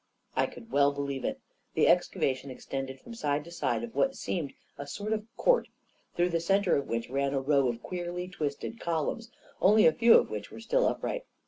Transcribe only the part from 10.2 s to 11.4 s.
which were still up right.